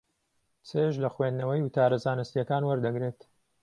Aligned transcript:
چێژ 0.67 0.93
لە 1.03 1.09
خوێندنەوەی 1.15 1.63
وتارە 1.65 1.97
زانستییەکان 2.05 2.63
وەردەگرێت. 2.65 3.19